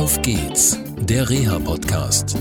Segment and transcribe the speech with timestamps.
[0.00, 2.34] Auf geht's, der Reha-Podcast.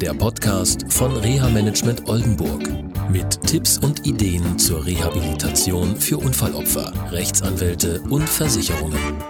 [0.00, 2.62] Der Podcast von Reha Management Oldenburg.
[3.10, 9.20] Mit Tipps und Ideen zur Rehabilitation für Unfallopfer, Rechtsanwälte und Versicherungen.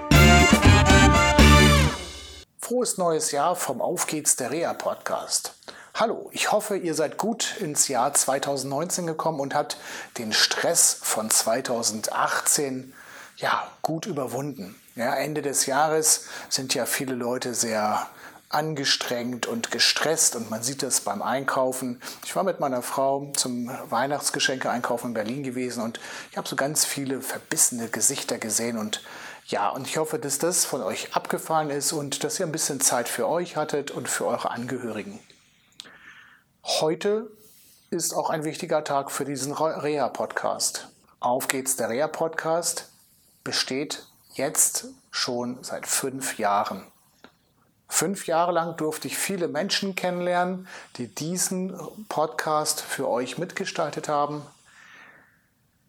[2.61, 5.55] Frohes neues Jahr vom Auf geht's, der Reha-Podcast.
[5.95, 9.79] Hallo, ich hoffe, ihr seid gut ins Jahr 2019 gekommen und habt
[10.19, 12.93] den Stress von 2018
[13.41, 14.75] ja, gut überwunden.
[14.97, 18.07] Ja, Ende des Jahres sind ja viele Leute sehr
[18.51, 22.03] angestrengt und gestresst und man sieht das beim Einkaufen.
[22.25, 26.57] Ich war mit meiner Frau zum Weihnachtsgeschenke einkaufen in Berlin gewesen und ich habe so
[26.57, 29.03] ganz viele verbissene Gesichter gesehen und
[29.47, 32.81] ja, und ich hoffe, dass das von euch abgefallen ist und dass ihr ein bisschen
[32.81, 35.19] Zeit für euch hattet und für eure Angehörigen.
[36.63, 37.31] Heute
[37.91, 40.89] ist auch ein wichtiger Tag für diesen Reha-Podcast.
[41.21, 42.90] Auf geht's, der Reha-Podcast
[43.45, 46.87] besteht jetzt schon seit fünf Jahren.
[47.89, 51.77] Fünf Jahre lang durfte ich viele Menschen kennenlernen, die diesen
[52.09, 54.43] Podcast für euch mitgestaltet haben.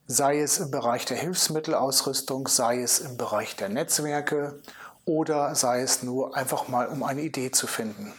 [0.07, 4.59] Sei es im Bereich der Hilfsmittelausrüstung, sei es im Bereich der Netzwerke
[5.05, 8.13] oder sei es nur einfach mal, um eine Idee zu finden.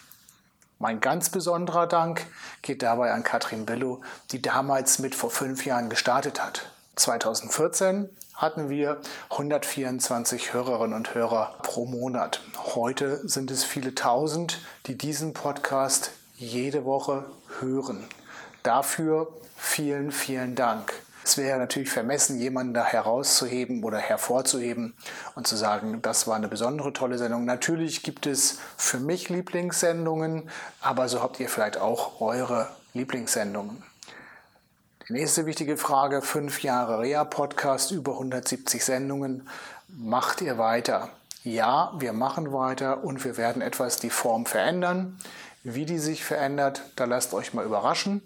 [0.78, 2.26] Mein ganz besonderer Dank
[2.62, 6.72] geht dabei an Katrin Billow, die damals mit vor fünf Jahren gestartet hat.
[6.96, 12.42] 2014 hatten wir 124 Hörerinnen und Hörer pro Monat.
[12.74, 17.24] Heute sind es viele tausend, die diesen Podcast jede Woche
[17.60, 18.04] hören.
[18.62, 20.92] Dafür vielen, vielen Dank.
[21.24, 24.94] Es wäre natürlich vermessen, jemanden da herauszuheben oder hervorzuheben
[25.34, 27.44] und zu sagen, das war eine besondere tolle Sendung.
[27.44, 33.82] Natürlich gibt es für mich Lieblingssendungen, aber so habt ihr vielleicht auch eure Lieblingssendungen.
[35.08, 39.48] Die nächste wichtige Frage, fünf Jahre Reha-Podcast, über 170 Sendungen.
[39.88, 41.08] Macht ihr weiter?
[41.42, 45.18] Ja, wir machen weiter und wir werden etwas die Form verändern.
[45.64, 48.22] Wie die sich verändert, da lasst euch mal überraschen.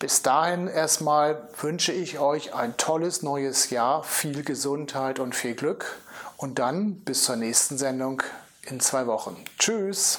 [0.00, 6.00] Bis dahin erstmal wünsche ich euch ein tolles neues Jahr, viel Gesundheit und viel Glück.
[6.36, 8.20] Und dann bis zur nächsten Sendung
[8.62, 9.36] in zwei Wochen.
[9.60, 10.18] Tschüss!